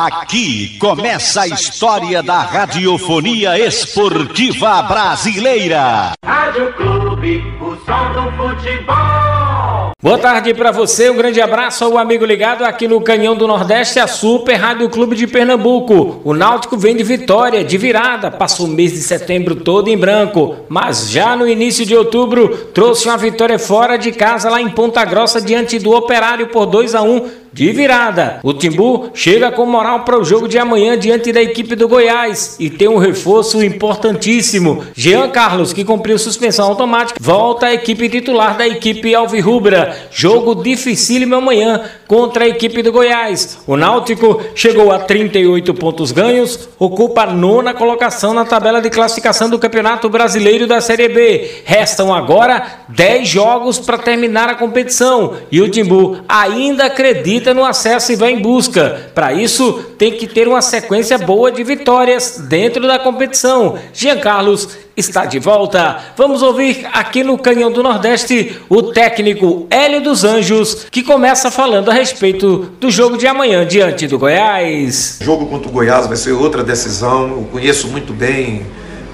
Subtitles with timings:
[0.00, 6.12] Aqui começa a história da radiofonia esportiva brasileira.
[6.24, 9.90] Rádio Clube, o som do futebol.
[10.00, 13.98] Boa tarde para você, um grande abraço ao amigo ligado aqui no Canhão do Nordeste,
[13.98, 16.20] a Super Rádio Clube de Pernambuco.
[16.22, 20.54] O Náutico vem de vitória, de virada, passou o mês de setembro todo em branco,
[20.68, 25.04] mas já no início de outubro trouxe uma vitória fora de casa lá em Ponta
[25.04, 28.40] Grossa diante do Operário por 2 a 1 de virada.
[28.42, 32.56] O Timbu chega com moral para o jogo de amanhã diante da equipe do Goiás
[32.58, 34.84] e tem um reforço importantíssimo.
[34.94, 39.96] Jean Carlos, que cumpriu suspensão automática, volta à equipe titular da equipe Alvirrubra.
[40.10, 43.58] Jogo dificílimo amanhã contra a equipe do Goiás.
[43.66, 49.48] O Náutico chegou a 38 pontos ganhos, ocupa a nona colocação na tabela de classificação
[49.48, 51.62] do Campeonato Brasileiro da Série B.
[51.64, 57.64] Restam agora 10 jogos para terminar a competição e o Timbu ainda acredita acredita no
[57.64, 59.10] acesso e vai em busca.
[59.14, 63.78] Para isso, tem que ter uma sequência boa de vitórias dentro da competição.
[63.92, 65.98] Jean Carlos está de volta.
[66.16, 71.90] Vamos ouvir aqui no Canhão do Nordeste o técnico Hélio dos Anjos, que começa falando
[71.90, 75.18] a respeito do jogo de amanhã diante do Goiás.
[75.20, 77.28] O jogo contra o Goiás vai ser outra decisão.
[77.28, 78.66] Eu conheço muito bem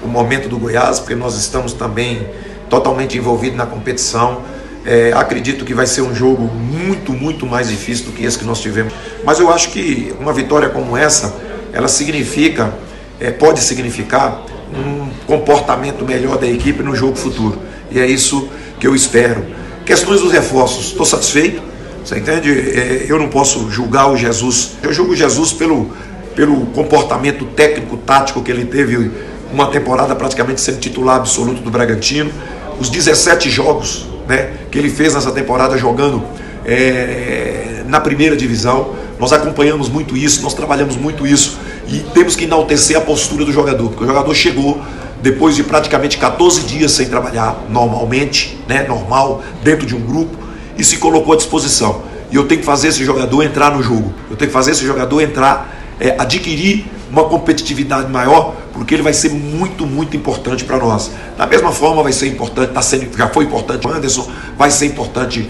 [0.03, 2.27] o momento do Goiás, porque nós estamos também
[2.69, 4.41] totalmente envolvidos na competição.
[4.85, 8.45] É, acredito que vai ser um jogo muito, muito mais difícil do que esse que
[8.45, 8.93] nós tivemos.
[9.23, 11.35] Mas eu acho que uma vitória como essa,
[11.73, 12.71] ela significa,
[13.19, 17.57] é, pode significar um comportamento melhor da equipe no jogo futuro.
[17.89, 18.47] E é isso
[18.79, 19.43] que eu espero.
[19.85, 21.61] Questões dos reforços, estou satisfeito.
[22.03, 22.51] Você entende?
[22.51, 24.73] É, eu não posso julgar o Jesus.
[24.83, 25.91] Eu julgo o Jesus pelo,
[26.35, 29.09] pelo comportamento técnico, tático que ele teve
[29.51, 32.31] uma temporada praticamente sendo titular absoluto do Bragantino.
[32.79, 36.23] Os 17 jogos né, que ele fez nessa temporada jogando
[36.65, 38.95] é, na primeira divisão.
[39.19, 43.51] Nós acompanhamos muito isso, nós trabalhamos muito isso e temos que enaltecer a postura do
[43.51, 44.81] jogador, porque o jogador chegou
[45.21, 50.37] depois de praticamente 14 dias sem trabalhar normalmente, né, normal, dentro de um grupo,
[50.77, 52.03] e se colocou à disposição.
[52.31, 54.85] E eu tenho que fazer esse jogador entrar no jogo, eu tenho que fazer esse
[54.85, 60.77] jogador entrar, é, adquirir uma competitividade maior, porque ele vai ser muito, muito importante para
[60.77, 61.11] nós.
[61.37, 64.87] Da mesma forma vai ser importante, tá sendo, já foi importante o Anderson, vai ser
[64.87, 65.49] importante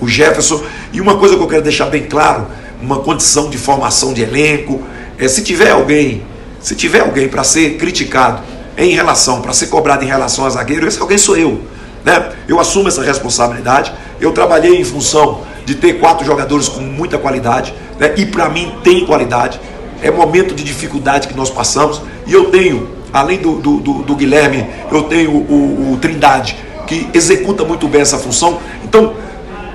[0.00, 0.62] o Jefferson.
[0.90, 2.46] E uma coisa que eu quero deixar bem claro,
[2.80, 4.80] uma condição de formação de elenco,
[5.18, 6.22] é se tiver alguém,
[6.60, 8.42] se tiver alguém para ser criticado
[8.78, 11.60] em relação, para ser cobrado em relação a zagueiro, esse alguém sou eu.
[12.02, 12.32] Né?
[12.48, 13.92] Eu assumo essa responsabilidade.
[14.18, 18.14] Eu trabalhei em função de ter quatro jogadores com muita qualidade, né?
[18.16, 19.60] e para mim tem qualidade
[20.02, 22.02] é momento de dificuldade que nós passamos.
[22.26, 27.08] E eu tenho, além do, do, do, do Guilherme, eu tenho o, o, Trindade, que
[27.14, 28.58] executa muito bem essa função.
[28.84, 29.14] Então,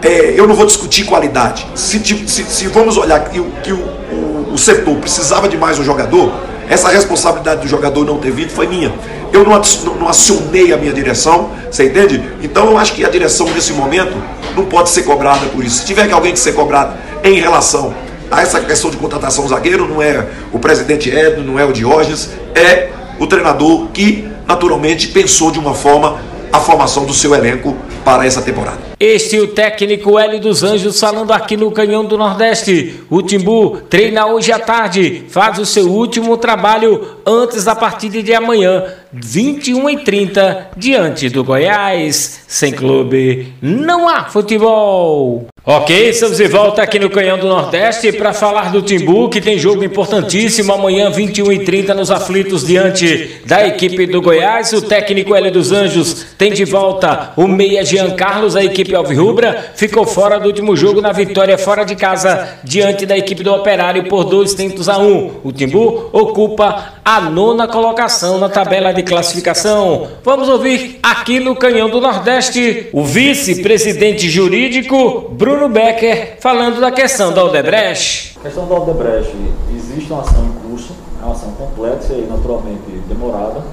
[0.04, 1.66] é, eu não vou discutir qualidade.
[1.74, 5.84] Se, se, se vamos olhar que, que o, o, o, setor precisava de mais um
[5.84, 6.32] jogador,
[6.70, 8.94] essa responsabilidade do jogador não ter vindo foi minha.
[9.32, 9.62] Eu não,
[10.00, 12.22] não acionei a minha direção, você entende?
[12.44, 14.16] Então eu acho que a direção nesse momento
[14.56, 15.78] não pode ser cobrada por isso.
[15.78, 17.94] Se tiver que alguém que ser cobrado em relação
[18.32, 22.90] essa questão de contratação zagueiro não é o presidente Edno, não é o Diógenes, é
[23.20, 26.20] o treinador que naturalmente pensou de uma forma
[26.52, 28.80] a formação do seu elenco para essa temporada.
[29.00, 33.02] Este é o técnico Hélio dos Anjos falando aqui no Canhão do Nordeste.
[33.10, 38.34] O Timbu treina hoje à tarde, faz o seu último trabalho antes da partida de
[38.34, 42.42] amanhã, 21 e 30 diante do Goiás.
[42.48, 45.48] Sem clube, não há futebol.
[45.69, 49.59] Ok, estamos de volta aqui no Canhão do Nordeste para falar do Timbu, que tem
[49.59, 54.72] jogo importantíssimo amanhã, 21 e 30 nos aflitos, diante da equipe do Goiás.
[54.72, 59.73] O técnico Hélio dos Anjos tem de volta o meia Jean Carlos, a equipe Alvirrubra,
[59.75, 64.05] ficou fora do último jogo na vitória fora de casa, diante da equipe do Operário
[64.05, 65.34] por dois tentos a um.
[65.44, 70.07] O Timbu ocupa a nona colocação na tabela de classificação.
[70.23, 75.56] Vamos ouvir aqui no Canhão do Nordeste o vice-presidente jurídico Bruno.
[75.57, 78.38] Bruno Becker falando da questão da Odebrecht.
[78.38, 79.35] A questão da Odebrecht,
[79.75, 83.64] existe uma ação em curso, é uma ação complexa e naturalmente demorada,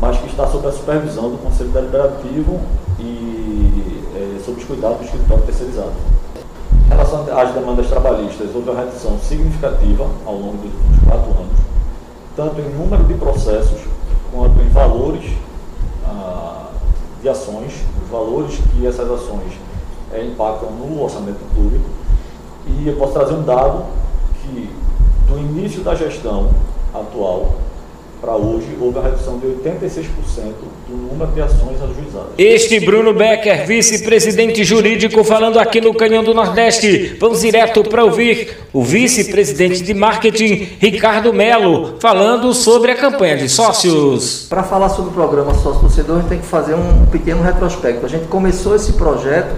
[0.00, 2.60] mas que está sob a supervisão do Conselho Deliberativo
[2.98, 5.92] e é, sob os cuidados do escritório terceirizado.
[6.84, 11.58] Em relação às demandas trabalhistas, houve uma redução significativa ao longo dos últimos quatro anos,
[12.34, 13.78] tanto em número de processos
[14.32, 15.30] quanto em valores
[16.08, 16.70] ah,
[17.22, 17.72] de ações,
[18.02, 19.52] os valores que essas ações
[20.14, 21.80] é, impactam no orçamento do clube.
[22.66, 23.84] E eu posso trazer um dado
[24.42, 24.70] que
[25.28, 26.50] do início da gestão
[26.94, 27.56] atual
[28.24, 30.04] para hoje, houve a redução de 86%
[30.88, 32.30] do número de ações ajuizadas.
[32.38, 37.18] Este Bruno Becker, vice-presidente jurídico, falando aqui no Canhão do Nordeste.
[37.20, 43.46] Vamos direto para ouvir o vice-presidente de marketing, Ricardo Melo, falando sobre a campanha de
[43.46, 44.46] sócios.
[44.48, 48.06] Para falar sobre o programa Sócio Torcedor, a gente tem que fazer um pequeno retrospecto.
[48.06, 49.54] A gente começou esse projeto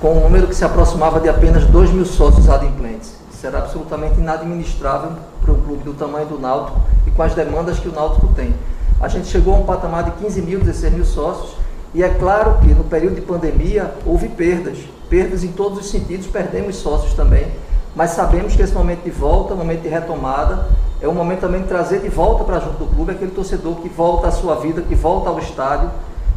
[0.00, 3.14] com um número que se aproximava de apenas 2 mil sócios adimplentes.
[3.32, 7.78] Isso era absolutamente inadministrável para um clube do tamanho do Náutico e com as demandas
[7.78, 8.54] que o Náutico tem.
[9.00, 11.56] A gente chegou a um patamar de 15 mil, 16 mil sócios
[11.94, 14.78] e é claro que no período de pandemia houve perdas,
[15.08, 17.46] perdas em todos os sentidos, perdemos sócios também,
[17.94, 20.66] mas sabemos que esse momento de volta, momento de retomada,
[21.00, 23.88] é um momento também de trazer de volta para junto do clube aquele torcedor que
[23.88, 25.90] volta à sua vida, que volta ao estádio,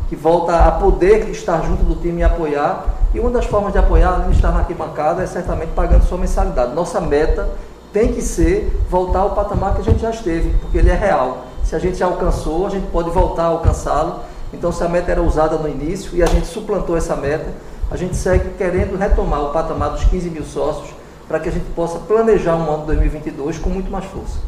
[0.10, 2.96] que volta a poder estar junto do time e apoiar.
[3.14, 6.18] E uma das formas de apoiar, além de estar na arquibancada, é certamente pagando sua
[6.18, 6.74] mensalidade.
[6.74, 7.48] Nossa meta
[7.94, 11.46] tem que ser voltar ao patamar que a gente já esteve, porque ele é real.
[11.64, 14.22] Se a gente já alcançou, a gente pode voltar a alcançá-lo.
[14.52, 17.48] Então, se a meta era usada no início e a gente suplantou essa meta,
[17.92, 20.90] a gente segue querendo retomar o patamar dos 15 mil sócios
[21.28, 24.40] para que a gente possa planejar um ano 2022 com muito mais força.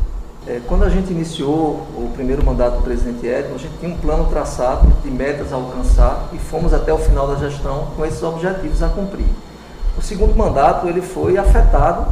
[0.48, 3.98] É, quando a gente iniciou o primeiro mandato do presidente Edson, a gente tinha um
[3.98, 8.24] plano traçado de metas a alcançar e fomos até o final da gestão com esses
[8.24, 9.28] objetivos a cumprir.
[9.96, 12.12] O segundo mandato ele foi afetado,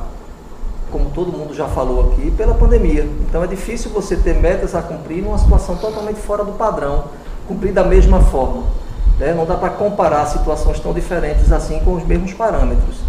[0.92, 3.10] como todo mundo já falou aqui, pela pandemia.
[3.28, 7.06] Então é difícil você ter metas a cumprir numa situação totalmente fora do padrão,
[7.48, 8.62] cumprir da mesma forma.
[9.18, 9.34] Né?
[9.34, 13.09] Não dá para comparar situações tão diferentes assim com os mesmos parâmetros.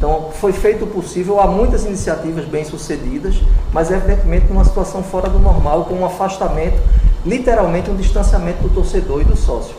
[0.00, 3.34] Então, foi feito o possível, há muitas iniciativas bem-sucedidas,
[3.70, 6.80] mas evidentemente numa situação fora do normal, com um afastamento,
[7.22, 9.74] literalmente um distanciamento do torcedor e do sócio.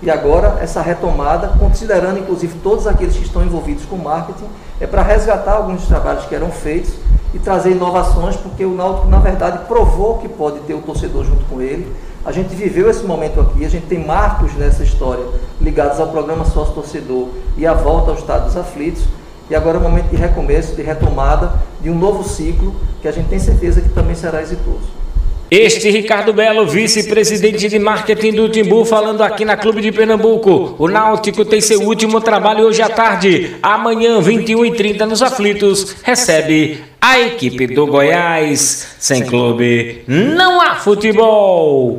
[0.00, 4.46] E agora, essa retomada, considerando inclusive todos aqueles que estão envolvidos com marketing,
[4.80, 6.92] é para resgatar alguns dos trabalhos que eram feitos
[7.34, 11.44] e trazer inovações, porque o Náutico, na verdade, provou que pode ter o torcedor junto
[11.46, 11.92] com ele.
[12.24, 15.24] A gente viveu esse momento aqui, a gente tem marcos nessa história
[15.60, 19.02] ligados ao programa Sócio-Torcedor e à volta aos Estados Aflitos.
[19.50, 23.12] E agora é o momento de recomeço, de retomada, de um novo ciclo que a
[23.12, 25.04] gente tem certeza que também será exitoso.
[25.50, 30.74] Este Ricardo Belo, vice-presidente de marketing do Timbu, falando aqui na Clube de Pernambuco.
[30.78, 33.54] O Náutico tem seu último trabalho hoje à tarde.
[33.62, 38.96] Amanhã, 21h30, nos Aflitos, recebe a equipe do Goiás.
[38.98, 41.92] Sem clube, não há futebol.